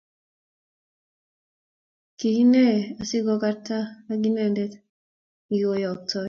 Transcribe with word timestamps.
Kiine 2.17 2.65
asigoyokta 3.01 3.77
agitainendet 4.11 4.73
nigitayoktoi 5.47 6.19